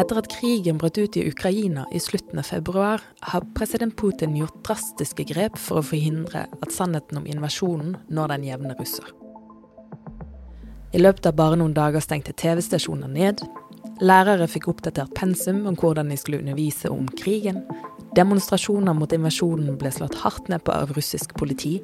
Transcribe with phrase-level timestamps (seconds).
[0.00, 4.62] Etter at krigen brøt ut i Ukraina i slutten av februar, har president Putin gjort
[4.64, 9.10] drastiske grep for å forhindre at sannheten om invasjonen når den jevne russer.
[10.96, 13.44] I løpet av bare noen dager stengte TV-stasjoner ned.
[14.00, 17.60] Lærere fikk oppdatert pensum om hvordan de skulle undervise om krigen.
[18.16, 21.76] Demonstrasjoner mot invasjonen ble slått hardt ned på av russisk politi.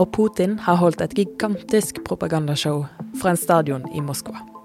[0.00, 2.86] Og Putin har holdt et gigantisk propagandashow
[3.20, 4.55] fra en stadion i Moskva.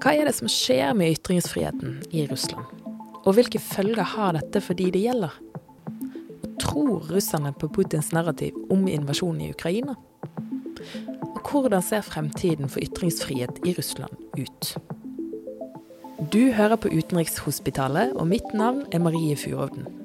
[0.00, 2.64] Hva er det som skjer med ytringsfriheten i Russland?
[3.28, 5.34] Og hvilke følger har dette for de det gjelder?
[6.62, 9.98] Tror russerne på Putins narrativ om invasjonen i Ukraina?
[11.20, 14.72] Og hvordan ser fremtiden for ytringsfrihet i Russland ut?
[16.32, 19.99] Du hører på Utenrikshospitalet, og mitt navn er Marie Furovden.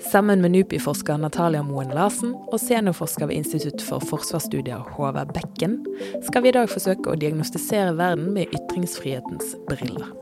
[0.00, 5.80] Sammen med NUPI-forsker Natalia Moen Larsen og seniorforsker ved Institutt for forsvarsstudier Håvard Bekken
[6.26, 10.12] skal vi i dag forsøke å diagnostisere verden med ytringsfrihetens briller.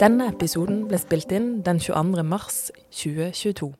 [0.00, 2.24] Denne episoden ble spilt inn den 22.
[2.28, 2.58] mars
[3.00, 3.72] 2022.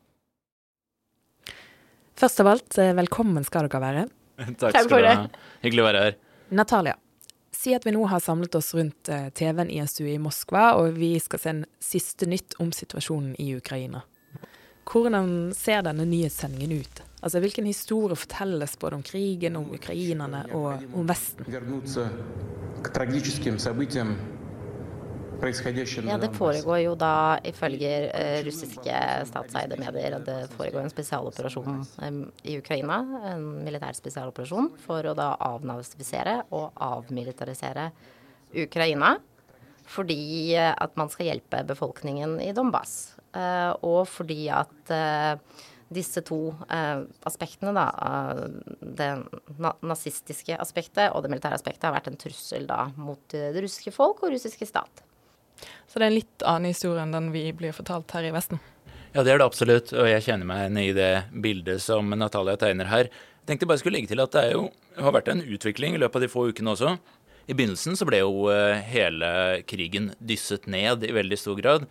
[2.17, 4.05] Først av alt, eh, velkommen skal dere være.
[4.61, 5.15] Takk skal du ha.
[5.61, 6.21] Hyggelig å være her.
[6.49, 6.97] Natalia,
[7.53, 10.71] si at vi nå har samlet oss rundt eh, TV-en i en stue i Moskva,
[10.81, 14.01] og vi skal se en siste nytt om situasjonen i Ukraina.
[14.87, 17.01] Hvordan ser denne nyhetssendingen ut?
[17.21, 21.45] Altså, Hvilken historie fortelles både om krigen, om ukrainerne og om Vesten?
[26.05, 31.81] Ja, Det foregår jo da, ifølge eh, russiske statseide medier, at det foregår en spesialoperasjon
[32.45, 32.99] i Ukraina.
[33.33, 37.89] En militær spesialoperasjon for å da avnazifisere og avmilitarisere
[38.65, 39.15] Ukraina.
[39.89, 43.15] Fordi eh, at man skal hjelpe befolkningen i Donbas.
[43.31, 46.39] Eh, og fordi at eh, disse to
[46.71, 47.85] eh, aspektene, da,
[48.81, 49.11] det
[49.87, 54.23] nazistiske aspektet og det militære aspektet, har vært en trussel da mot det russiske folk
[54.25, 55.03] og russiske stat.
[55.87, 58.61] Så det er en litt annen historie enn den vi blir fortalt her i Vesten?
[59.11, 61.11] Ja, det er det absolutt, og jeg kjenner meg igjen i det
[61.43, 63.09] bildet som Natalia tegner her.
[63.41, 66.21] Jeg tenkte bare skulle legge til at det jo, har vært en utvikling i løpet
[66.21, 66.93] av de få ukene også.
[67.51, 68.47] I begynnelsen så ble jo
[68.87, 69.31] hele
[69.67, 71.89] krigen dysset ned i veldig stor grad.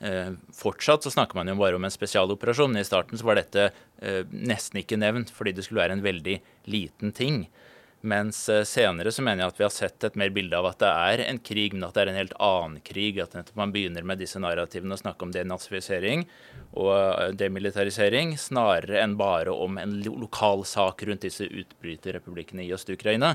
[0.00, 2.76] Eh, fortsatt så snakker man jo bare om en spesialoperasjon.
[2.78, 6.36] I starten så var dette eh, nesten ikke nevnt fordi det skulle være en veldig
[6.70, 7.46] liten ting.
[8.06, 10.78] Mens eh, senere så mener jeg at vi har sett et mer bilde av at
[10.84, 13.18] det er en krig, men at det er en helt annen krig.
[13.24, 16.28] At man begynner med disse narrativene og snakke om denazifisering
[16.78, 23.34] og demilitarisering, snarere enn bare om en lokal sak rundt disse utbryterrepublikkene i Øst-Ukraina.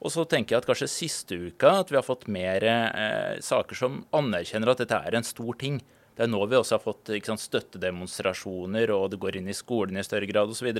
[0.00, 3.76] Og så tenker jeg at kanskje siste uka at vi har fått mer eh, saker
[3.76, 5.80] som anerkjenner at dette er en stor ting.
[6.16, 10.00] Det er nå vi også har fått sant, støttedemonstrasjoner, og det går inn i skolen
[10.00, 10.72] i større grad osv.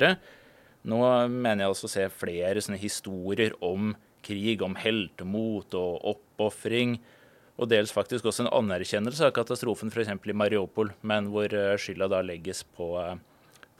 [0.89, 3.93] Nå mener jeg også å se flere sånne historier om
[4.25, 6.97] krig, om heltemot og oppofring.
[7.61, 10.15] Og dels faktisk også en anerkjennelse av katastrofen f.eks.
[10.17, 13.19] i Mariupol, men hvor eh, skylda da legges på, eh,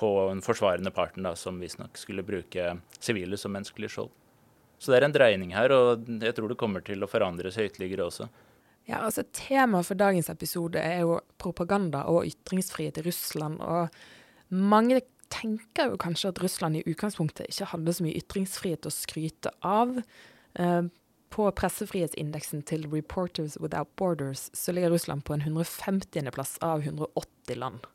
[0.01, 4.13] på den forsvarende parten, da, som visstnok skulle bruke sivile som menneskelig skjold.
[4.81, 8.07] Så det er en dreining her, og jeg tror det kommer til å forandres høytligere
[8.07, 8.31] også.
[8.89, 13.61] Ja, altså Temaet for dagens episode er jo propaganda og ytringsfrihet i Russland.
[13.61, 13.93] Og
[14.57, 19.53] mange tenker jo kanskje at Russland i utgangspunktet ikke hadde så mye ytringsfrihet å skryte
[19.61, 20.01] av.
[20.59, 20.83] Eh,
[21.31, 27.87] på pressefrihetsindeksen til Reporters Without Borders så ligger Russland på en 150.-plass av 180 land.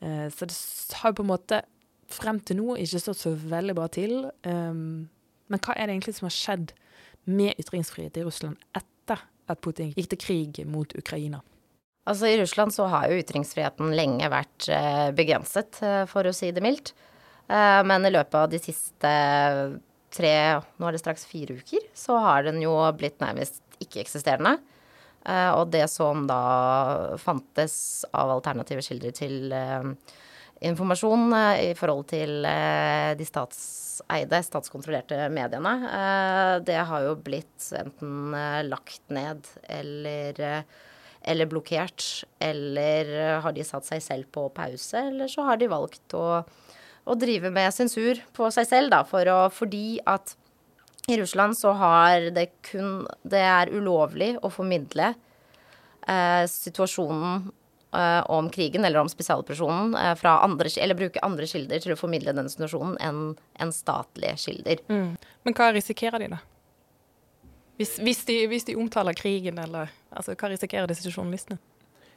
[0.00, 0.58] Eh, så det
[1.00, 1.62] har på en måte
[2.12, 4.28] frem til nå ikke stått så veldig bra til.
[4.44, 5.08] Um,
[5.48, 6.72] men hva er det egentlig som har skjedd
[7.28, 11.42] med ytringsfrihet i Russland etter at Putin gikk til krig mot Ukraina?
[12.08, 16.48] Altså I Russland så har jo ytringsfriheten lenge vært eh, begrenset, eh, for å si
[16.56, 16.94] det mildt.
[17.48, 19.10] Eh, men i løpet av de siste
[20.14, 20.32] tre,
[20.80, 24.56] nå er det straks fire uker, så har den jo blitt nærmest ikke-eksisterende.
[25.28, 27.74] Og det som da fantes
[28.16, 29.52] av alternative kilder til
[30.64, 31.32] informasjon
[31.62, 32.46] i forhold til
[33.18, 40.62] de statseide, statskontrollerte mediene, eh, det har jo blitt enten eh, lagt ned eller, eh,
[41.22, 42.24] eller blokkert.
[42.40, 47.18] Eller har de satt seg selv på pause, eller så har de valgt å, å
[47.18, 50.36] drive med sensur på seg selv, da, for å, fordi at
[51.08, 55.14] i Russland så har det kun Det er ulovlig å formidle
[56.04, 57.48] eh, situasjonen
[57.96, 61.98] uh, om krigen eller om spesialoperasjonen uh, fra andre, eller bruke andre kilder til å
[61.98, 63.22] formidle den situasjonen enn
[63.58, 64.82] en statlige kilder.
[64.88, 65.16] Mm.
[65.46, 66.42] Men hva risikerer de, da?
[67.78, 71.60] Hvis, hvis, de, hvis, de, omtaler krigen, eller altså, hva risikerer disse journalistene?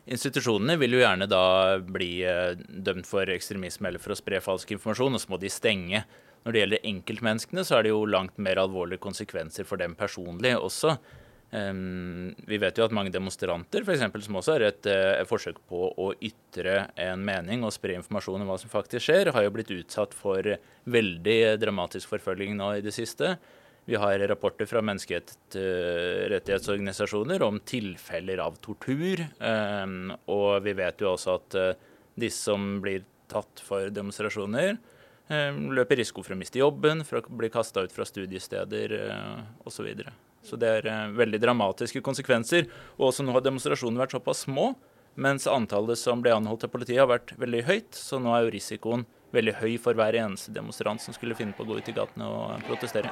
[0.09, 1.45] Institusjonene vil jo gjerne da
[1.85, 5.51] bli uh, dømt for ekstremisme eller for å spre falsk informasjon, og så må de
[5.53, 6.03] stenge.
[6.41, 10.55] Når det gjelder enkeltmenneskene, så er det jo langt mer alvorlige konsekvenser for dem personlig
[10.57, 10.95] også.
[11.51, 15.91] Vi vet jo at mange demonstranter for eksempel, som også er et, uh, forsøk på
[15.99, 19.75] å ytre en mening og spre informasjon om hva som faktisk skjer, har jo blitt
[19.75, 20.39] utsatt for
[20.87, 23.35] veldig dramatisk forfølging nå i det siste.
[23.83, 29.19] Vi har rapporter fra menneskerettighetsorganisasjoner om tilfeller av tortur.
[30.31, 31.73] Og vi vet jo også at uh,
[32.15, 34.77] disse som blir tatt for demonstrasjoner,
[35.31, 39.81] løper risiko for å miste jobben, for å bli kasta ut fra studiesteder uh, osv.
[39.81, 40.13] Så, videre.
[40.43, 42.67] så det er uh, veldig dramatiske konsekvenser.
[42.99, 44.73] Og også nå har demonstrasjonene vært såpass små,
[45.15, 47.97] mens antallet som ble anholdt av politiet har vært veldig høyt.
[47.97, 51.63] Så nå er jo risikoen veldig høy for hver eneste demonstrant som skulle finne på
[51.63, 53.11] å gå ut i gatene og protestere.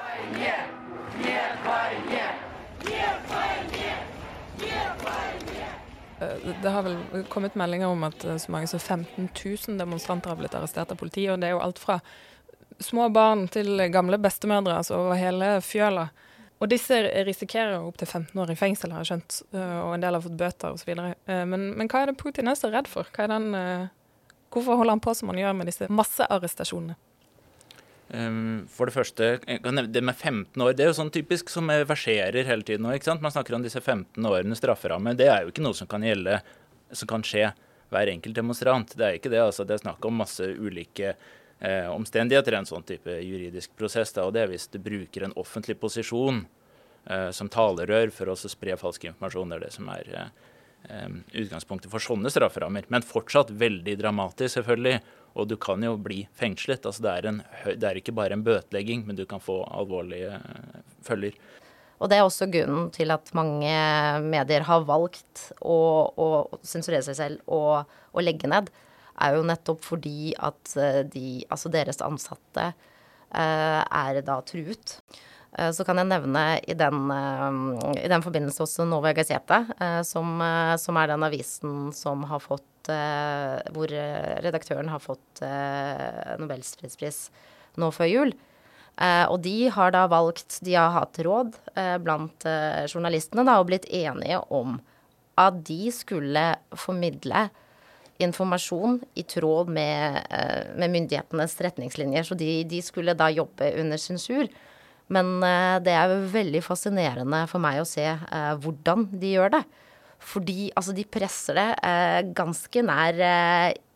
[6.19, 9.29] Det har vel kommet meldinger om at så mange som 15
[9.67, 11.33] 000 demonstranter har blitt arrestert av politiet.
[11.33, 11.99] og Det er jo alt fra
[12.79, 16.09] små barn til gamle bestemødre altså over hele fjøla.
[16.59, 20.17] Og disse risikerer jo opptil 15 år i fengsel, har jeg skjønt, og en del
[20.17, 20.91] har fått bøter osv.
[21.27, 23.07] Men, men hva er det Putin er så redd for?
[23.15, 23.53] Den
[24.49, 26.97] Hvorfor holder han på som han gjør med disse massearrestasjonene?
[28.09, 32.47] Um, for det første, det med 15 år, det er jo sånn typisk som verserer
[32.47, 32.95] hele tiden nå.
[32.97, 33.21] ikke sant?
[33.21, 35.13] Man snakker om disse 15 årene strafferamme.
[35.17, 36.39] Det er jo ikke noe som kan gjelde,
[36.89, 37.51] som kan skje
[37.93, 38.95] hver enkelt demonstrant.
[38.97, 39.43] Det er ikke det.
[39.43, 44.13] altså Det er snakk om masse ulike eh, omstendigheter i en sånn type juridisk prosess.
[44.15, 46.43] Da, og det er hvis du bruker en offentlig posisjon
[47.05, 49.53] eh, som talerør for å spre falsk informasjon.
[49.53, 50.31] Det er det som er eh,
[50.87, 52.85] Um, utgangspunktet for sånne strafferammer.
[52.89, 55.01] Men fortsatt veldig dramatisk, selvfølgelig.
[55.37, 56.85] Og du kan jo bli fengslet.
[56.85, 57.39] Altså det, er en,
[57.69, 61.37] det, er ikke bare en bøtelegging, men du kan få alvorlige uh, følger.
[61.99, 63.71] Og det er også grunnen til at mange
[64.23, 65.79] medier har valgt å,
[66.15, 66.27] å
[66.63, 68.71] sensurere seg selv og, og, legge ned.
[69.19, 74.95] Er jo nettopp fordi at eh, de, altså deres ansatte uh, er da truet.
[75.57, 80.01] Eh, så kan jeg nevne i den, eh, i den forbindelse også Nova Gazeta, eh,
[80.05, 80.41] som,
[80.77, 83.91] som, er den avisen som har fått Hvor
[84.41, 85.41] redaktøren har fått
[86.39, 87.17] Nobels fredspris
[87.77, 88.31] nå før jul.
[89.29, 91.53] Og de har da valgt De har hatt råd
[92.01, 92.47] blant
[92.89, 94.79] journalistene da, og blitt enige om
[95.37, 97.43] at de skulle formidle
[98.17, 100.17] informasjon i tråd med,
[100.79, 102.25] med myndighetenes retningslinjer.
[102.25, 104.49] Så de, de, skulle da jobbe under sensur.
[105.13, 109.63] Men eh, det er veldig fascinerende for meg å se eh, hvordan de gjør det.
[110.29, 113.21] Fordi altså, de presser det eh, ganske nær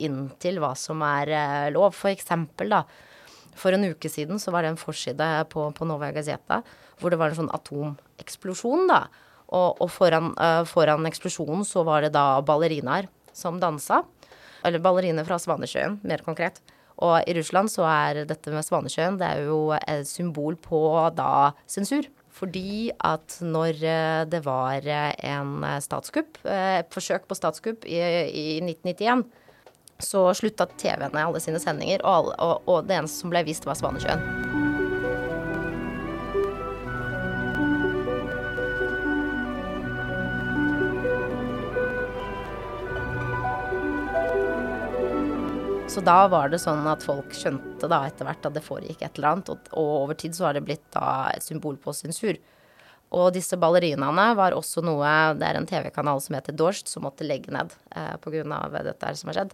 [0.01, 1.33] inn til hva som er
[1.75, 1.93] lov.
[1.97, 2.83] For eksempel, da.
[3.59, 6.63] For en uke siden så var det en forside på, på Nova Gazeta
[7.01, 9.03] hvor det var en sånn atomeksplosjon, da.
[9.53, 10.31] Og, og foran,
[10.69, 13.99] foran, eksplosjonen så var det da ballerinaer som dansa.
[14.63, 16.61] Eller balleriner fra Svanesjøen, mer konkret.
[17.01, 20.83] Og i Russland så er dette med Svanesjøen det er jo et symbol på
[21.17, 22.09] da sensur.
[22.33, 28.01] Fordi at når eh, det var eh, en statskupp, et eh, forsøk på statskupp i,
[28.01, 29.27] i 1991,
[30.01, 33.77] så slutta TV-ene alle sine sendinger, og, og, og det eneste som ble vist, var
[33.77, 34.62] Svanesjøen.
[45.93, 49.19] Så da var det sånn at folk skjønte da etter hvert at det foregikk et
[49.19, 52.39] eller annet, og, og over tid så har det blitt da et symbol på sensur.
[53.13, 57.27] Og disse ballerinaene var også noe Det er en TV-kanal som heter Dorst, som måtte
[57.29, 58.63] legge ned eh, pga.
[58.79, 59.53] dette her som har skjedd.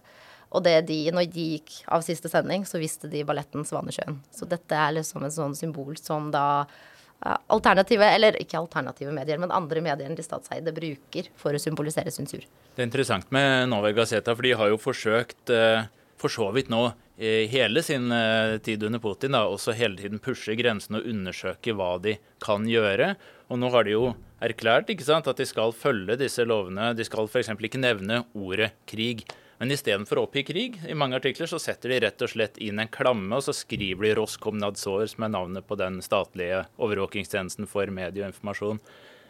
[0.56, 4.22] Og de, når de gikk av siste sending, så visste de balletten Svanesjøen.
[4.32, 9.44] Så dette er liksom en sånn symbol som da eh, alternative, eller ikke alternative medier,
[9.44, 12.48] men andre medier enn de statseide bruker for å symbolisere sensur.
[12.48, 15.82] Det er interessant med Nova Gazeta, for de har jo forsøkt eh
[16.20, 20.22] for så vidt nå i hele sin eh, tid under Putin da, også hele tiden
[20.22, 23.14] pushe grensene og undersøke hva de kan gjøre.
[23.52, 26.92] Og nå har de jo erklært ikke sant, at de skal følge disse lovene.
[26.96, 27.52] De skal f.eks.
[27.52, 29.26] ikke nevne ordet krig.
[29.60, 32.80] Men istedenfor å oppgi krig, i mange artikler så setter de rett og slett inn
[32.80, 37.92] en klamme, og så skriver de Roskomnadzor, som er navnet på den statlige overvåkingstjenesten for
[37.92, 38.80] medie og informasjon.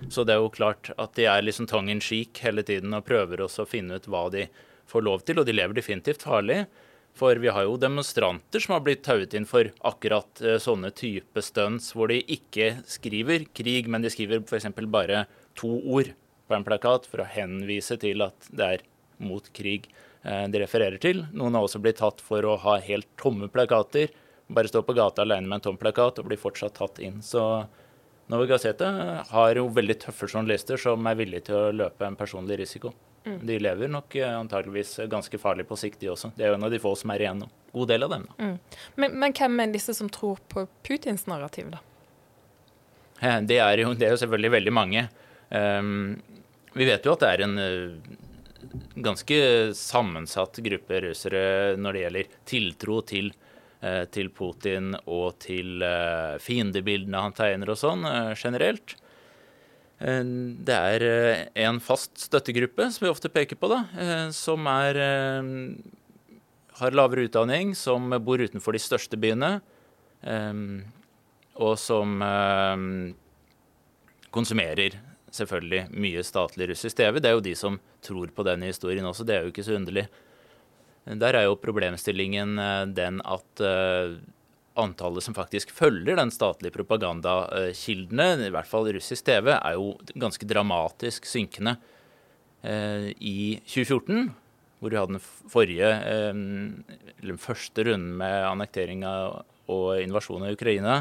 [0.07, 3.09] Så det er jo klart at de er liksom tongue in cheek hele tiden og
[3.11, 4.47] prøver også å finne ut hva de
[4.91, 6.65] får lov til, og de lever definitivt farlig.
[7.17, 11.43] For vi har jo demonstranter som har blitt tauet inn for akkurat uh, sånne type
[11.43, 14.71] stunts, hvor de ikke skriver krig, men de skriver f.eks.
[14.87, 15.25] bare
[15.59, 16.13] to ord
[16.47, 18.87] på en plakat for å henvise til at det er
[19.21, 19.91] mot krig
[20.25, 21.25] uh, de refererer til.
[21.35, 24.15] Noen har også blitt tatt for å ha helt tomme plakater.
[24.51, 27.21] Bare stå på gata alene med en tom plakat og blir fortsatt tatt inn.
[27.27, 27.43] Så
[28.31, 28.89] Novi Gazeta
[29.27, 32.95] har jo veldig tøffe journalister som er villige til å løpe en personlig risiko.
[33.25, 33.47] Mm.
[33.47, 36.33] De lever nok eh, antageligvis ganske farlig på sikt, de også.
[36.37, 37.49] Det er jo en av de få som er igjen nå.
[37.75, 38.37] God del av dem, da.
[38.45, 38.57] Mm.
[38.97, 41.85] Men, men, hvem er disse som tror på Putins narrativ, da?
[43.45, 45.05] Det er jo, det er jo selvfølgelig veldig mange.
[45.51, 46.17] Um,
[46.73, 48.17] vi vet jo at det er en uh,
[49.05, 49.39] ganske
[49.77, 51.43] sammensatt gruppe russere
[51.77, 53.29] når det gjelder tiltro til,
[53.85, 58.97] uh, til Putin og til uh, fiendebildene han tegner og sånn generelt.
[60.01, 61.03] Det er
[61.61, 63.83] en fast støttegruppe som vi ofte peker på, da,
[64.33, 64.97] som er,
[66.81, 69.51] har lavere utdanning, som bor utenfor de største byene,
[71.61, 72.17] og som
[74.33, 74.97] konsumerer
[75.35, 77.21] selvfølgelig mye statlig russisk TV.
[77.21, 79.77] Det er jo de som tror på denne historien også, det er jo ikke så
[79.79, 80.07] underlig.
[81.21, 83.63] Der er jo problemstillingen eh, den at
[84.79, 90.47] antallet som faktisk følger den statlige propagandakildene, i hvert fall russisk TV, er jo ganske
[90.49, 91.77] dramatisk synkende.
[92.61, 94.29] Uh, I 2014,
[94.81, 99.15] hvor vi hadde den forrige, uh, eller den første runden med annekteringa
[99.71, 101.01] og invasjonen av Ukraina,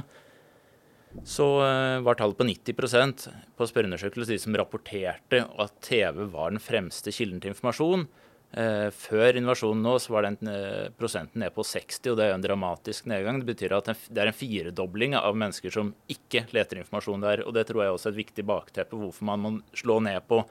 [1.26, 6.62] så eh, var tallet på 90% på spørreundersøkelse de som rapporterte at TV var den
[6.62, 8.06] fremste kilden til informasjon.
[8.50, 12.32] Eh, før invasjonen nå så var den eh, prosenten ned på 60, og det er
[12.32, 13.42] jo en dramatisk nedgang.
[13.42, 17.44] Det betyr at det er en firedobling av mennesker som ikke leter informasjon der.
[17.46, 20.44] og Det tror jeg også er et viktig bakteppe hvorfor man må slå ned på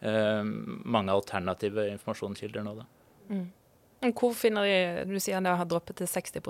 [0.00, 2.70] mange alternative informasjonskilder nå.
[2.78, 2.84] Da.
[3.28, 4.12] Mm.
[4.16, 6.40] Hvor finner de Du sier det har droppet til 60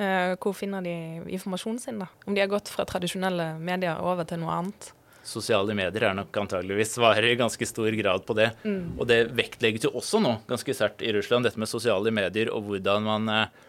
[0.00, 0.94] Eh, hvor finner de
[1.28, 2.08] informasjonen sin, da?
[2.24, 4.92] Om de har gått fra tradisjonelle medier over til noe annet?
[5.26, 8.50] Sosiale medier er nok antageligvis svarer i ganske stor grad på det.
[8.64, 8.98] Mm.
[8.98, 12.68] Og det vektlegges jo også nå ganske sterkt i Russland, dette med sosiale medier og
[12.68, 13.66] hvordan man eh,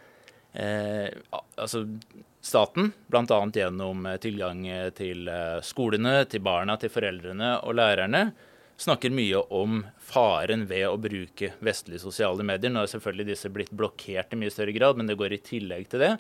[0.54, 1.10] eh
[1.62, 1.86] Altså
[2.42, 3.24] staten, bl.a.
[3.54, 4.64] gjennom tilgang
[4.98, 8.32] til eh, skolene, til barna, til foreldrene og lærerne,
[8.82, 12.74] snakker mye om faren ved å bruke vestlige sosiale medier.
[12.74, 15.92] Nå er selvfølgelig disse blitt blokkert i mye større grad, men det går i tillegg
[15.92, 16.16] til det.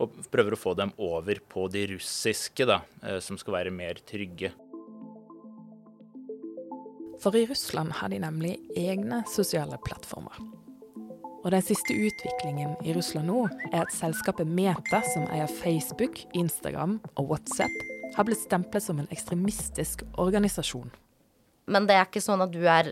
[0.00, 4.00] Og prøver å få dem over på de russiske, da, eh, som skal være mer
[4.08, 4.52] trygge.
[7.22, 10.40] For i Russland har de nemlig egne sosiale plattformer.
[11.44, 16.96] Og den siste utviklingen i Russland nå er at selskapet Meta, som eier Facebook, Instagram
[17.14, 17.76] og WhatsApp,
[18.16, 20.90] har blitt stemplet som en ekstremistisk organisasjon.
[21.70, 22.90] Men det er ikke sånn at du er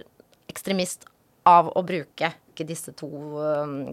[0.51, 1.09] ekstremist
[1.51, 3.09] av å bruke disse to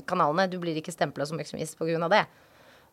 [0.06, 0.50] kanalene.
[0.52, 2.10] Du blir ikke stempla som ekstremist pga.
[2.12, 2.26] det.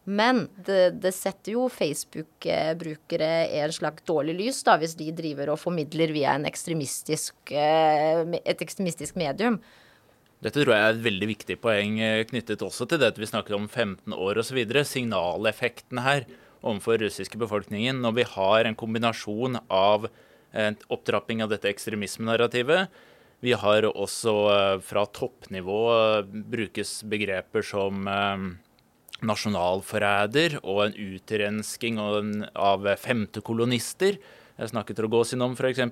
[0.04, 5.54] Men det, det setter jo Facebook-brukere i en slags dårlig lys, da, hvis de driver
[5.54, 9.60] og formidler via ekstremistisk, eh, et ekstremistisk medium.
[10.44, 13.30] Dette tror jeg er et veldig viktig poeng eh, knyttet også til det at vi
[13.30, 14.60] snakker om 15 år osv.
[14.84, 16.28] Signaleffekten her
[16.64, 20.08] overfor russiske befolkningen når vi har en kombinasjon av
[20.54, 22.92] en opptrapping av dette ekstremismenarrativet.
[23.44, 28.46] Vi har også eh, fra toppnivå eh, brukes begreper som eh,
[29.26, 34.20] nasjonalforræder og en utrensking av femtekolonister.
[34.54, 35.82] Jeg snakket Rogozin om, f.eks.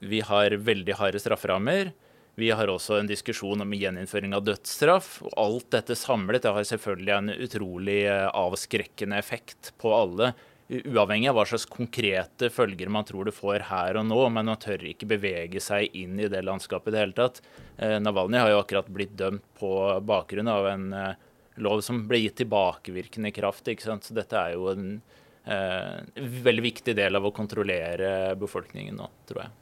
[0.00, 1.92] Vi har veldig harde strafferammer.
[2.40, 5.18] Vi har også en diskusjon om gjeninnføring av dødsstraff.
[5.26, 10.32] og Alt dette samlet det har selvfølgelig en utrolig avskrekkende effekt på alle
[10.70, 14.60] uavhengig av hva slags konkrete følger man tror det får her og nå, men man
[14.60, 17.40] tør ikke bevege seg inn i det landskapet i det hele tatt.
[17.80, 19.72] Navalnyj Navalny har jo akkurat blitt dømt på
[20.06, 21.26] bakgrunn av en eh,
[21.64, 23.68] lov som ble gitt tilbakevirkende kraft.
[23.68, 24.06] ikke sant?
[24.06, 25.00] Så dette er jo en
[25.44, 29.56] eh, veldig viktig del av å kontrollere befolkningen nå, tror jeg.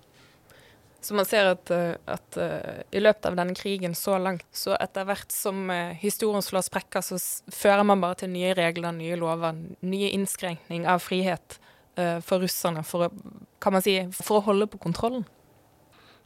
[1.00, 4.74] Så man ser at, eh, at uh, i løpet av denne krigen så langt, så
[4.82, 7.20] etter hvert som uh, historien slår sprekker, så
[7.54, 11.60] fører man bare til nye regler, nye lover, nye innskrenkning av frihet
[11.98, 15.24] for russerne, for å, kan man si, for å holde på kontrollen.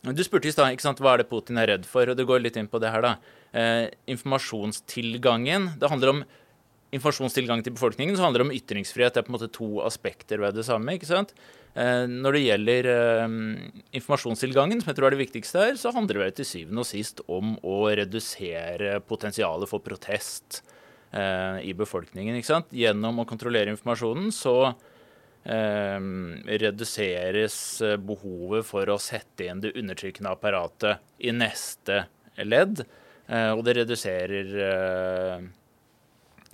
[0.05, 2.59] Du spurte i stad hva er det Putin er redd for, og det går litt
[2.61, 3.01] inn på det her.
[3.01, 3.15] da.
[3.53, 5.73] Informasjonstilgangen.
[5.81, 6.23] Det handler om
[6.93, 9.15] informasjonstilgang til befolkningen, så handler det om ytringsfrihet.
[9.15, 10.97] Det er på en måte to aspekter ved det samme.
[10.97, 11.33] ikke sant?
[11.73, 13.35] Eh, når det gjelder eh,
[13.97, 17.25] informasjonstilgangen, som jeg tror er det viktigste her, så handler det til syvende og sist
[17.33, 20.61] om å redusere potensialet for protest
[21.17, 22.37] eh, i befolkningen.
[22.37, 22.69] ikke sant?
[22.77, 24.57] Gjennom å kontrollere informasjonen så
[25.43, 27.57] reduseres
[28.07, 32.05] behovet for å sette inn det undertrykkende apparatet i neste
[32.47, 32.85] ledd.
[33.33, 34.49] Og det reduserer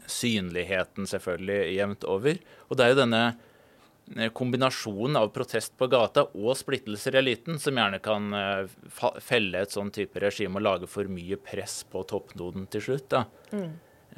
[0.09, 2.41] synligheten selvfølgelig jevnt over.
[2.69, 3.23] Og det er jo denne
[4.17, 8.79] eh, kombinasjonen av protest på gata og splittelser i eliten som gjerne kan eh,
[9.25, 13.09] felle et sånn type regime og lage for mye press på toppnoden til slutt.
[13.15, 13.25] Da.
[13.53, 13.69] Mm.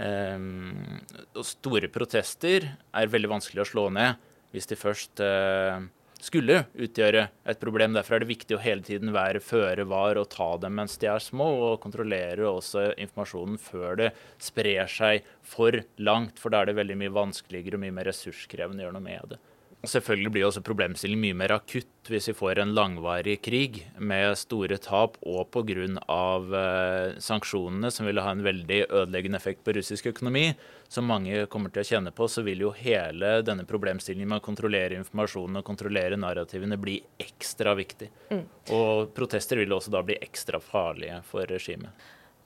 [0.00, 1.00] Um,
[1.45, 4.21] store protester er veldig vanskelig å slå ned
[4.55, 5.83] hvis de først uh,
[6.25, 7.95] skulle utgjøre et problem.
[7.97, 11.09] Derfor er det viktig å hele tiden være føre var og ta dem mens de
[11.11, 14.11] er små, og kontrollere også informasjonen før det
[14.43, 16.41] sprer seg for langt.
[16.41, 19.35] For da er det veldig mye vanskeligere og mye mer ressurskrevende å gjøre noe med
[19.35, 19.41] det.
[19.81, 24.77] Selvfølgelig blir også problemstillingen mye mer akutt hvis vi får en langvarig krig med store
[24.83, 25.71] tap og pga.
[25.71, 30.51] Eh, sanksjonene, som vil ha en veldig ødeleggende effekt på russisk økonomi,
[30.89, 34.47] som mange kommer til å kjenne på, så vil jo hele denne problemstillingen med å
[34.51, 38.11] kontrollere informasjonen og kontrollere narrativene bli ekstra viktig.
[38.35, 38.47] Mm.
[38.77, 41.95] Og protester vil også da bli ekstra farlige for regimet.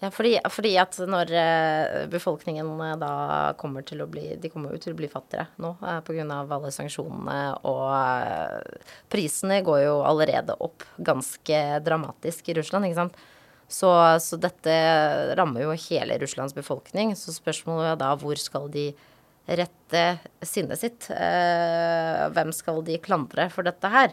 [0.05, 3.13] Ja, fordi, fordi, at når eh, befolkningen eh, da
[3.57, 6.27] kommer til å bli De kommer jo til å bli fattigere nå eh, pga.
[6.43, 8.75] alle sanksjonene, og
[9.13, 13.17] prisene går jo allerede opp ganske dramatisk i Russland, ikke sant.
[13.65, 13.89] Så,
[14.21, 14.75] så dette
[15.39, 17.15] rammer jo hele Russlands befolkning.
[17.17, 18.91] Så spørsmålet er da hvor skal de
[19.49, 20.03] rette
[20.45, 21.09] sinnet sitt?
[21.09, 24.13] hvem skal de klandre for dette her?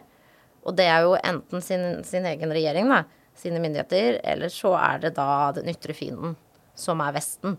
[0.64, 3.04] Og det er jo enten sin, sin egen regjering, da
[3.38, 6.34] sine myndigheter, eller så er det da den ytre fienden,
[6.78, 7.58] som er Vesten.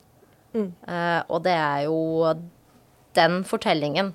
[0.54, 0.70] Mm.
[0.86, 1.98] Uh, og det er jo
[3.18, 4.14] den fortellingen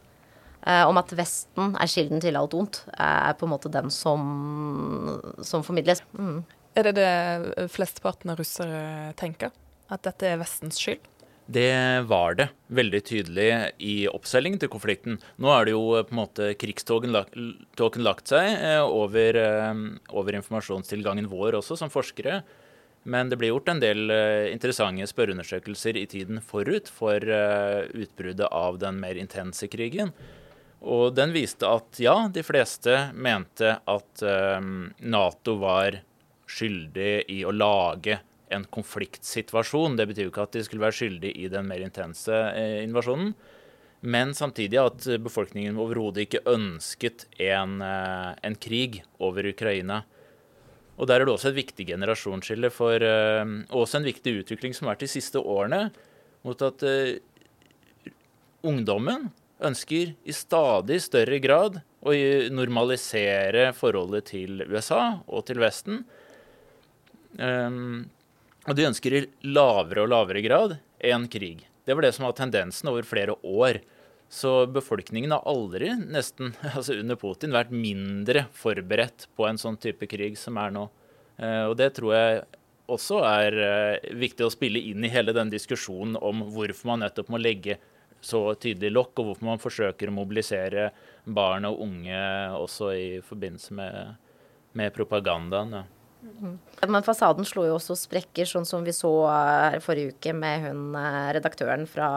[0.62, 5.18] uh, om at Vesten er kilden til alt ondt, er på en måte den som,
[5.42, 6.04] som formidles.
[6.14, 6.44] Mm.
[6.78, 9.50] Er det det flesteparten av russere tenker?
[9.90, 11.02] At dette er Vestens skyld?
[11.48, 13.48] Det var det veldig tydelig
[13.80, 15.14] i oppseilingen til konflikten.
[15.40, 17.14] Nå er det jo eh, på en måte krigståken
[18.04, 19.80] lagt seg eh, over, eh,
[20.12, 22.42] over, informasjonstilgangen vår også, som forskere.
[23.08, 24.12] Men det ble gjort en del
[24.52, 30.10] interessante spørreundersøkelser i tiden forut for utbruddet av den mer intense krigen.
[30.84, 34.24] Og den viste at ja, de fleste mente at
[35.00, 36.02] Nato var
[36.50, 38.18] skyldig i å lage
[38.54, 39.96] en konfliktsituasjon.
[39.98, 43.32] Det betyr jo ikke at de skulle være skyldige i den mer intense eh, invasjonen.
[44.00, 50.04] Men samtidig at befolkningen overhodet ikke ønsket en, eh, en, krig over Ukraina.
[50.98, 54.88] Og Der er det også et viktig generasjonsskille, for uh, også en viktig utvikling som
[54.88, 55.92] har vært de siste årene,
[56.42, 58.10] mot at uh,
[58.66, 59.28] ungdommen
[59.62, 62.14] ønsker i stadig større grad å
[62.54, 66.02] normalisere forholdet til USA og til Vesten.
[67.38, 68.08] Um,
[68.68, 70.76] og de ønsker i lavere og lavere grad
[71.08, 71.64] en krig.
[71.88, 73.80] Det var det som var tendensen over flere år.
[74.28, 80.08] Så befolkningen har aldri, nesten altså under Putin, vært mindre forberedt på en sånn type
[80.10, 80.84] krig som er nå.
[81.40, 82.42] Eh, og det tror jeg
[82.92, 87.32] også er eh, viktig å spille inn i hele den diskusjonen om hvorfor man nettopp
[87.32, 87.78] må legge
[88.20, 90.90] så tydelig lokk, og hvorfor man forsøker å mobilisere
[91.24, 92.22] barn og unge
[92.58, 94.16] også i forbindelse med,
[94.76, 95.76] med propagandaen.
[95.78, 95.86] Ja.
[96.28, 96.58] Mm.
[96.92, 100.96] Men fasaden slo jo også sprekker, sånn som vi så her forrige uke med hun
[100.98, 102.10] eh, redaktøren fra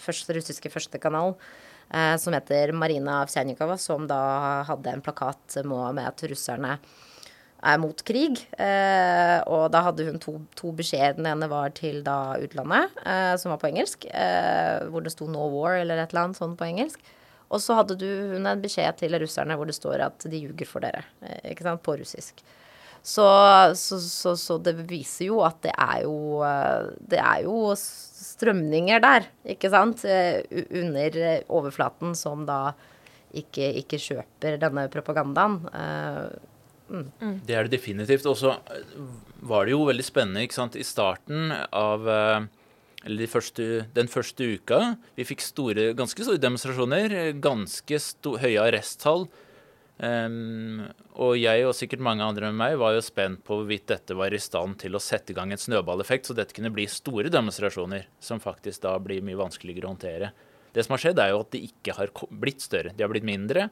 [0.00, 1.34] første, russiske førstekanal,
[1.90, 4.22] eh, som heter Marina Avsjanikova, som da
[4.68, 6.78] hadde en plakat med at russerne
[7.62, 8.40] er mot krig.
[8.58, 11.18] Eh, og da hadde hun to, to beskjeder.
[11.18, 15.28] Den ene var til da utlandet, eh, som var på engelsk, eh, hvor det sto
[15.30, 16.98] 'No war' eller et eller annet sånt på engelsk.
[17.52, 20.66] Og så hadde du, hun en beskjed til russerne hvor det står at de ljuger
[20.66, 22.42] for dere, eh, ikke sant, på russisk.
[23.02, 23.26] Så,
[23.74, 26.38] så, så, så, det viser jo at det er jo
[27.10, 31.18] Det er jo strømninger der, ikke sant, under
[31.50, 32.60] overflaten som da
[33.34, 35.58] ikke, ikke kjøper denne propagandaen.
[36.92, 37.10] Mm.
[37.18, 37.36] mm.
[37.48, 38.26] Det er det definitivt.
[38.30, 38.54] Og så
[39.42, 40.78] var det jo veldig spennende ikke sant?
[40.78, 42.06] i starten av
[43.02, 44.80] eller de første, den første uka.
[45.18, 49.26] Vi fikk store, ganske store demonstrasjoner, ganske sto, høye arresttall.
[50.02, 50.80] Um,
[51.22, 54.34] og jeg og sikkert mange andre med meg var jo spent på hvorvidt dette var
[54.34, 58.08] i stand til å sette i gang en snøballeffekt, så dette kunne bli store demonstrasjoner,
[58.18, 60.32] som faktisk da blir mye vanskeligere å håndtere.
[60.74, 62.10] Det som har skjedd, er jo at de ikke har
[62.42, 62.94] blitt større.
[62.96, 63.68] De har blitt mindre.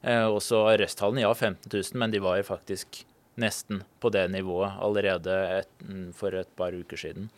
[0.00, 3.02] Eh, også arresttallene, ja, 15 000, men de var jo faktisk
[3.40, 5.72] nesten på det nivået allerede et,
[6.16, 7.28] for et par uker siden.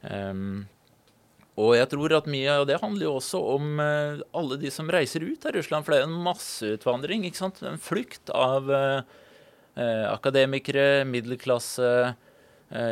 [0.00, 0.64] Um,
[1.54, 4.90] og jeg tror at mye av det handler jo også om uh, alle de som
[4.90, 5.86] reiser ut av Russland.
[5.86, 7.26] For det er en masseutvandring.
[7.28, 7.62] ikke sant?
[7.62, 9.06] En flukt av uh,
[9.78, 11.90] uh, akademikere, middelklasse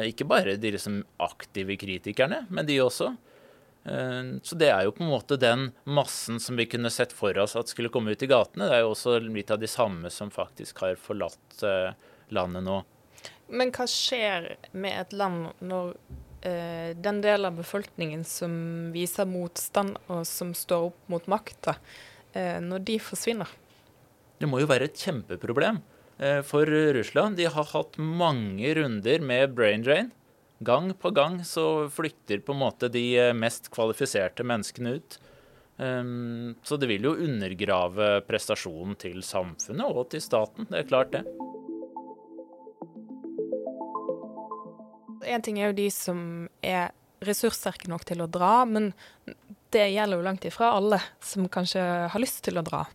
[0.06, 3.08] Ikke bare de liksom aktive kritikerne, men de også.
[3.82, 7.56] Så det er jo på en måte den massen som vi kunne sett for oss
[7.58, 8.68] at skulle komme ut i gatene.
[8.68, 11.64] Det er jo også litt av de samme som faktisk har forlatt
[12.30, 12.76] landet nå.
[13.50, 15.96] Men hva skjer med et land når
[16.42, 18.52] eh, den delen av befolkningen som
[18.94, 21.76] viser motstand og som står opp mot makta,
[22.32, 23.50] eh, når de forsvinner?
[24.38, 25.80] Det må jo være et kjempeproblem
[26.18, 27.38] eh, for Russland.
[27.38, 30.10] De har hatt mange runder med brain drain.
[30.62, 35.18] Gang på gang så flykter på en måte de eh, mest kvalifiserte menneskene ut.
[35.82, 40.68] Um, så det vil jo undergrave prestasjonen til samfunnet og til staten.
[40.70, 41.24] Det er klart, det.
[45.24, 46.20] En ting er jo de som
[46.64, 46.90] er
[47.22, 48.92] ressurssterke nok til å dra, men
[49.72, 51.82] det gjelder jo langt ifra alle som kanskje
[52.12, 52.86] har lyst til å dra.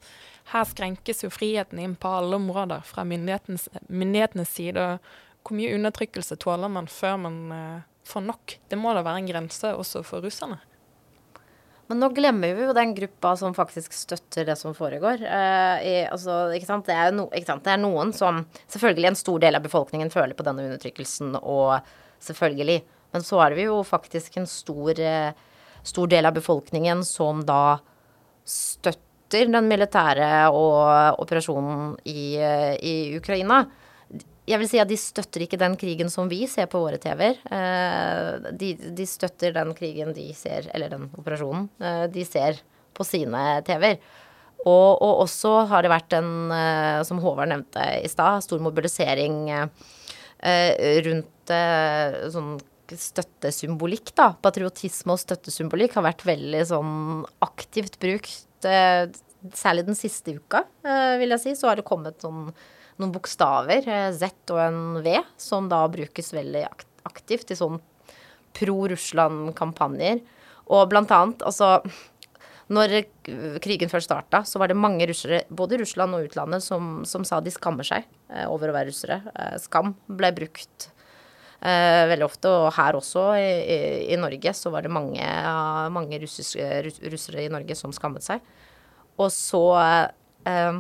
[0.48, 4.80] her skrenkes jo friheten inn på alle områder fra myndighetenes side.
[4.80, 8.60] og Hvor mye undertrykkelse tåler man før man uh, får nok?
[8.70, 10.60] Det må da være en grense også for russerne?
[11.88, 15.22] Men nå glemmer vi jo den gruppa som faktisk støtter det som foregår.
[15.24, 19.64] Eh, i, altså, det, er no, det, er noen som Selvfølgelig en stor del av
[19.64, 21.80] befolkningen føler på denne undertrykkelsen, og
[22.24, 22.82] selvfølgelig.
[23.16, 25.34] Men så er det jo faktisk en stor, eh,
[25.84, 27.80] stor del av befolkningen som da
[28.48, 33.66] støtter den militære og operasjonen i, eh, i, Ukraina.
[34.48, 37.42] Jeg vil si at de støtter ikke den krigen som vi ser på våre TV-er.
[37.52, 41.68] Eh, de, de, støtter den krigen de ser, eller den operasjonen,
[42.12, 42.62] de ser
[42.94, 44.00] på sine TV-er.
[44.66, 46.32] Og, og, også har det vært en,
[47.06, 49.48] som Håvard nevnte i stad, stor mobilisering
[50.42, 51.52] rundt
[52.34, 52.58] sånn
[52.96, 54.32] støttesymbolikk, da.
[54.42, 58.46] Patriotisme og støttesymbolikk har vært veldig sånn aktivt brukt.
[58.64, 59.08] Eh,
[59.54, 62.54] særlig den siste uka, eh, vil jeg si, så har det kommet sånn,
[62.98, 66.68] noen bokstaver, eh, Z og en V, som da brukes veldig
[67.06, 67.80] aktivt i sånn
[68.54, 70.22] pro-Russland-kampanjer.
[70.70, 71.82] Og blant annet, altså
[72.74, 72.98] når
[73.64, 77.24] krigen først starta, så var det mange russere, både i Russland og utlandet, som, som
[77.28, 78.08] sa de skammer seg
[78.52, 79.22] over å være russere.
[79.64, 80.90] skam ble brukt
[81.62, 82.52] eh, veldig ofte.
[82.52, 85.32] Og her også, i, i, Norge, så var det mange,
[85.94, 86.68] mange russiske,
[87.12, 88.44] russere i Norge som skammet seg.
[89.18, 89.64] Og så
[90.48, 90.80] eh,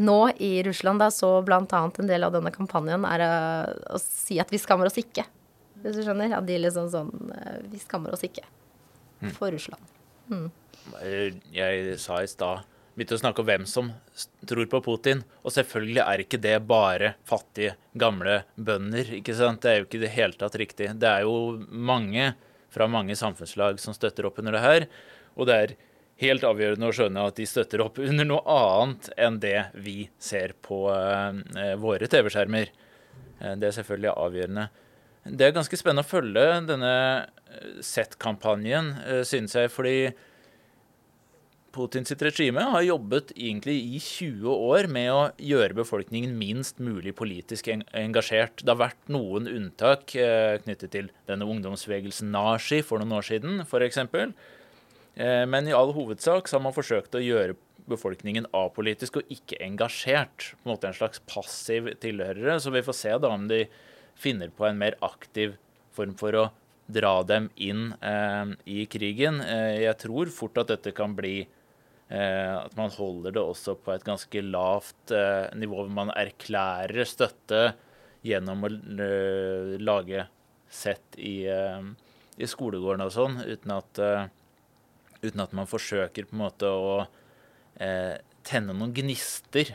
[0.00, 3.98] nå i Russland, da, så blant annet en del av denne kampanjen er uh, å
[4.00, 5.26] si at vi skammer oss ikke.
[5.82, 6.36] Hvis du skjønner?
[6.36, 7.10] At de liksom sånn
[7.72, 8.44] Vi skammer oss ikke.
[9.20, 9.32] Mm.
[9.34, 9.82] For Russland.
[10.30, 10.46] Mm.
[11.54, 12.66] Jeg sa i stad
[13.00, 13.90] begynte å snakke om hvem som
[14.48, 15.22] tror på Putin.
[15.44, 19.14] Og selvfølgelig er ikke det bare fattige, gamle bønder.
[19.20, 19.62] ikke sant?
[19.62, 20.90] Det er jo ikke i det hele tatt riktig.
[21.00, 22.34] Det er jo mange
[22.70, 24.86] fra mange samfunnslag som støtter opp under det her.
[25.36, 25.74] Og det er
[26.20, 30.52] helt avgjørende å skjønne at de støtter opp under noe annet enn det vi ser
[30.60, 31.32] på uh,
[31.80, 32.68] våre TV-skjermer.
[33.40, 34.66] Det er selvfølgelig avgjørende.
[35.24, 36.92] Det er ganske spennende å følge denne
[37.84, 38.92] Z-kampanjen,
[39.24, 39.72] synes jeg.
[39.72, 40.10] fordi
[41.70, 47.12] Putin sitt regime har jobbet egentlig i 20 år med å gjøre befolkningen minst mulig
[47.18, 48.64] politisk engasjert.
[48.64, 53.62] Det har vært noen unntak eh, knyttet til denne ungdomsbevegelsen Nashi for noen år siden
[53.62, 54.00] f.eks.
[54.02, 57.54] Eh, men i all hovedsak har man forsøkt å gjøre
[57.90, 60.52] befolkningen apolitisk og ikke engasjert.
[60.58, 62.58] På en måte en slags passiv tilhørere.
[62.58, 63.64] Så vi får se da om de
[64.18, 65.54] finner på en mer aktiv
[65.94, 66.48] form for å
[66.90, 69.40] dra dem inn eh, i krigen.
[69.44, 71.44] Eh, jeg tror fort at dette kan bli
[72.10, 77.70] at man holder det også på et ganske lavt eh, nivå, hvor man erklærer støtte
[78.26, 80.26] gjennom å eh, lage
[80.70, 84.00] sett i, i skolegården og sånn, uten at,
[85.18, 86.92] uten at man forsøker på en måte å
[88.46, 89.72] tenne noen gnister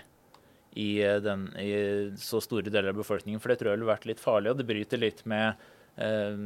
[0.76, 3.39] i, den, i, så store deler av befolkningen.
[3.43, 5.67] For det tror jeg ville vært litt farlig, og det bryter litt med
[6.00, 6.39] eh,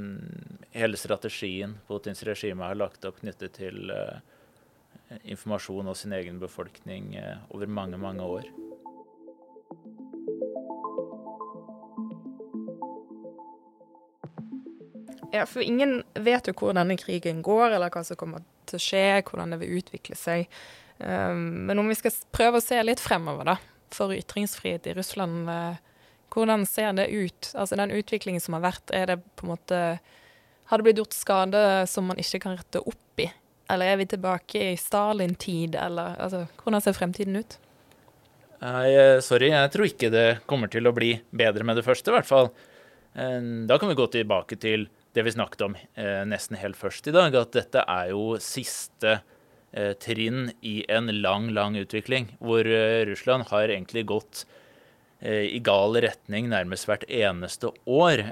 [0.77, 4.19] hele strategien Putins regime har lagt opp knyttet til eh,
[5.23, 8.49] informasjon av sin egen befolkning eh, over mange, mange år.
[15.31, 18.83] Ja, for ingen vet jo hvor denne krigen går, eller hva som kommer til å
[18.83, 20.49] skje, hvordan det vil utvikle seg.
[20.97, 23.55] Um, men om vi skal prøve å se litt fremover, da,
[23.93, 25.77] for ytringsfrihet i Russland, uh,
[26.33, 27.51] hvordan ser det ut?
[27.53, 29.83] Altså den utviklingen som har vært, er det på en måte
[30.69, 33.08] Har det blitt gjort skade som man ikke kan rette opp?
[33.69, 37.59] Eller er vi tilbake i Stalin-tid, eller altså, hvordan ser fremtiden ut?
[38.59, 42.11] Nei, eh, sorry, jeg tror ikke det kommer til å bli bedre med det første,
[42.11, 42.49] i hvert fall.
[43.15, 47.07] Eh, da kan vi gå tilbake til det vi snakket om eh, nesten helt først
[47.07, 49.21] i dag, at dette er jo siste
[50.01, 52.65] trinn i en lang, lang utvikling, hvor
[53.05, 54.39] Russland har egentlig gått
[55.21, 58.23] i gal retning nærmest hvert eneste år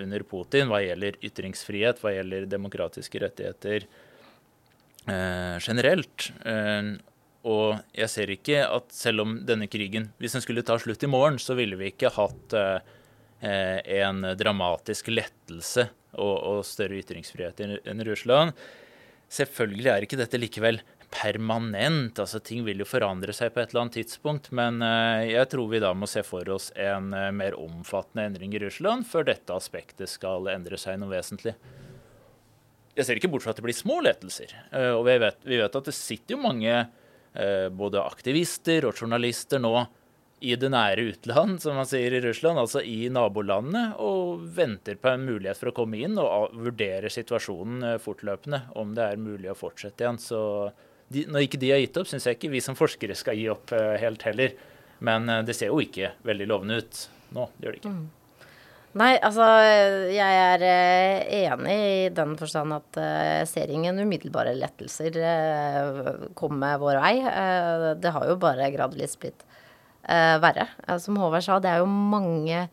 [0.00, 3.84] under Putin hva gjelder ytringsfrihet, hva gjelder demokratiske rettigheter
[5.10, 6.30] eh, generelt.
[6.46, 6.96] Eh,
[7.46, 11.10] og jeg ser ikke at selv om denne krigen, hvis den skulle ta slutt i
[11.10, 12.80] morgen, så ville vi ikke hatt eh,
[14.00, 18.56] en dramatisk lettelse og, og større ytringsfrihet enn Russland.
[19.30, 22.18] Selvfølgelig er ikke dette likevel permanent.
[22.18, 24.50] altså Ting vil jo forandre seg på et eller annet tidspunkt.
[24.54, 28.54] Men eh, jeg tror vi da må se for oss en eh, mer omfattende endring
[28.56, 31.56] i Russland før dette aspektet skal endre seg noe vesentlig
[32.96, 34.54] jeg ser ikke bort fra at det blir små lettelser.
[34.72, 38.96] Eh, og vi vet, vi vet at det sitter jo mange eh, både aktivister og
[38.96, 39.74] journalister nå
[40.46, 45.12] i det nære utland, som man sier i Russland, altså i nabolandene, og venter på
[45.12, 49.52] en mulighet for å komme inn og vurdere situasjonen eh, fortløpende, om det er mulig
[49.52, 50.20] å fortsette igjen.
[50.20, 50.40] Så,
[51.12, 53.50] de, når ikke de har gitt opp, syns jeg ikke vi som forskere skal gi
[53.52, 54.56] opp helt heller.
[55.04, 57.02] Men det ser jo ikke veldig lovende ut
[57.36, 57.50] nå.
[57.58, 57.92] Det gjør det ikke.
[57.92, 58.25] Mm.
[58.96, 59.44] Nei, altså
[60.08, 60.62] jeg er
[61.52, 65.18] enig i den forstand at jeg ser ingen umiddelbare lettelser
[66.38, 67.12] komme vår vei.
[68.00, 69.44] Det har jo bare gradvis blitt
[70.06, 70.64] verre.
[71.02, 72.64] Som Håvard sa, det er jo mange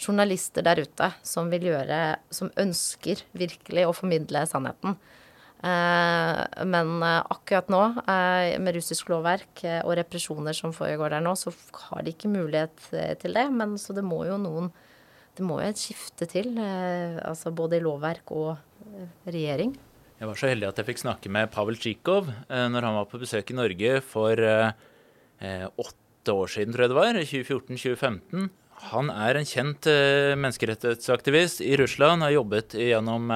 [0.00, 4.96] journalister der ute som vil gjøre Som ønsker virkelig å formidle sannheten.
[5.64, 11.32] Eh, men eh, akkurat nå, eh, med russisk lovverk og represjoner som foregår der nå,
[11.38, 11.52] så
[11.88, 12.90] har de ikke mulighet
[13.22, 13.46] til det.
[13.52, 14.70] Men så det må jo noen
[15.36, 16.56] Det må jo et skifte til.
[16.56, 18.56] Altså både i lovverk og
[19.28, 19.74] regjering.
[20.16, 23.20] Jeg var så heldig at jeg fikk snakke med Pavel Tsjikov når han var på
[23.20, 27.18] besøk i Norge for åtte år siden, tror jeg det var.
[27.20, 28.48] 2014-2015.
[28.92, 29.88] Han er en kjent
[30.40, 32.24] menneskerettighetsaktivist i Russland.
[32.24, 33.28] Har jobbet gjennom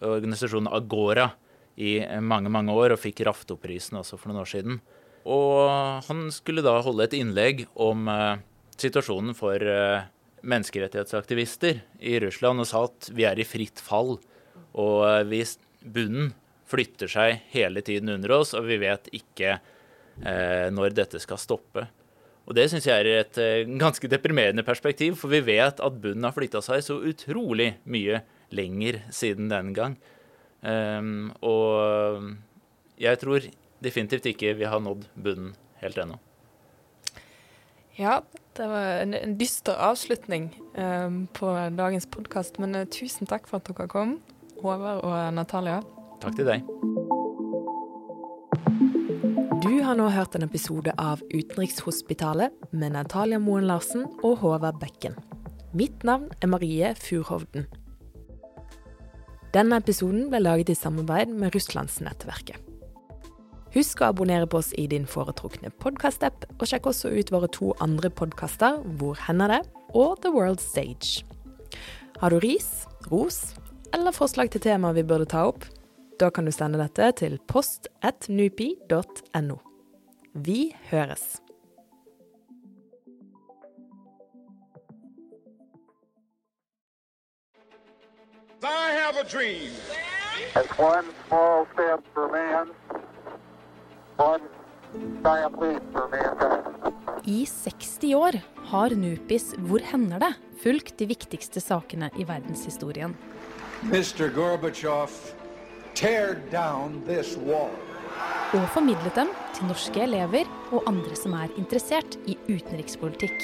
[0.00, 1.30] organisasjonen Agora
[1.76, 4.80] i mange mange år, og fikk Raftoprisen også for noen år siden.
[5.28, 5.68] Og
[6.08, 8.08] han skulle da holde et innlegg om
[8.80, 9.60] situasjonen for
[10.42, 14.16] menneskerettighetsaktivister i Russland, og sa at vi er i fritt fall.
[14.76, 16.34] Og hvis bunnen
[16.66, 19.58] flytter seg hele tiden under oss, og vi vet ikke
[20.16, 21.84] når dette skal stoppe.
[22.46, 26.26] Og det syns jeg er et uh, ganske deprimerende perspektiv, for vi vet at bunnen
[26.28, 28.22] har flytta seg så utrolig mye
[28.54, 29.96] lenger siden den gang.
[30.62, 32.30] Um, og
[33.02, 33.50] jeg tror
[33.82, 36.20] definitivt ikke vi har nådd bunnen helt ennå.
[37.96, 38.22] Ja,
[38.56, 43.56] det var en, en dyster avslutning um, på dagens podkast, men uh, tusen takk for
[43.56, 44.18] at dere kom,
[44.60, 45.78] Håvard og Natalia.
[46.20, 46.66] Takk til deg.
[49.64, 55.16] Du har nå hørt en episode av Utenrikshospitalet med Natalia Moen Larsen og Håvard Bekken.
[55.72, 57.64] Mitt navn er Marie Furhovden.
[59.56, 62.60] Denne episoden ble laget i samarbeid med Russlandsnettverket.
[63.76, 67.76] Husk å abonnere på oss i din foretrukne podkast-app, og sjekk også ut våre to
[67.84, 69.58] andre podkaster Hvor hender det?
[69.92, 71.20] og The World Stage.
[72.22, 73.52] Har du ris, ros
[73.92, 75.64] eller forslag til tema vi burde ta opp?
[76.16, 79.56] Da kan du sende dette til post.nupi.no.
[80.32, 81.42] Vi høres.
[88.64, 89.70] I have a dream.
[90.56, 92.74] It's one small step for man, one giant leap for mankind.
[97.24, 98.38] I 60 år
[98.70, 100.34] har Nupis Hvor hender det?
[100.62, 103.16] fulgt de viktigste sakene i verdenshistorien.
[103.82, 104.30] Mr.
[104.34, 105.12] Gorbachev,
[105.94, 107.70] tear down this wall.
[108.54, 113.42] Og formidlet dem til norske elever og andre som er interessert i utenrikspolitikk.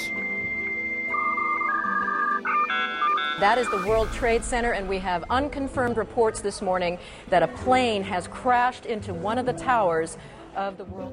[3.41, 7.49] That is the World Trade Center, and we have unconfirmed reports this morning that a
[7.65, 10.17] plane has crashed into one of the towers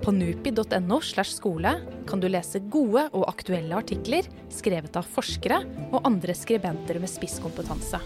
[0.03, 1.73] på nupi.no slash skole
[2.07, 8.01] kan du lese gode og aktuelle artikler skrevet av forskere og andre skribenter med spisskompetanse.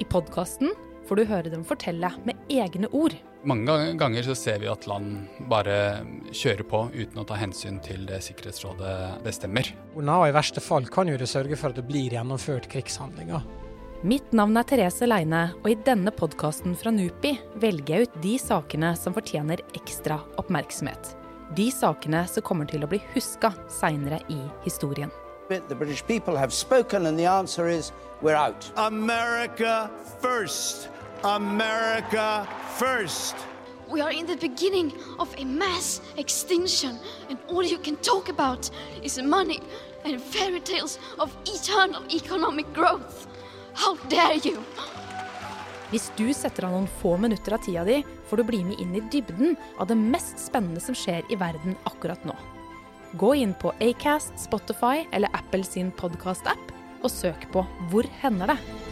[0.00, 0.72] I podkasten
[1.08, 3.16] får du høre dem fortelle med egne ord.
[3.48, 8.04] Mange ganger så ser vi at land bare kjører på uten å ta hensyn til
[8.08, 9.72] det Sikkerhetsrådet bestemmer.
[9.96, 13.42] Og I verste fall kan jo det sørge for at det blir gjennomført krigshandlinger.
[14.02, 18.30] Mitt navn er Therese Leine, og i denne podkasten fra NUPI velger jeg ut de
[18.40, 21.10] sakene som fortjener ekstra oppmerksomhet.
[21.52, 25.12] De sakene som kommer til å bli huska seinere i historien.
[25.50, 28.72] The British people have spoken, and the answer is we're out.
[28.76, 29.90] America
[30.22, 30.88] first.
[31.22, 33.36] America first.
[33.90, 36.96] We are in the beginning of a mass extinction,
[37.28, 38.70] and all you can talk about
[39.02, 39.60] is money
[40.06, 43.26] and fairy tales of eternal economic growth.
[45.90, 47.96] Hvis du setter av noen få minutter av tida di,
[48.30, 51.74] får du bli med inn i dybden av det mest spennende som skjer i verden
[51.88, 52.36] akkurat nå.
[53.18, 56.70] Gå inn på Acast, Spotify eller Apple sin podkast-app
[57.02, 58.89] og søk på Hvor hender det?